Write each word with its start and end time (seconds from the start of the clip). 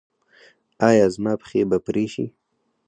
ایا 0.89 1.05
زما 1.15 1.33
پښې 1.41 1.61
به 1.69 1.77
پرې 1.85 2.05
شي؟ 2.13 2.25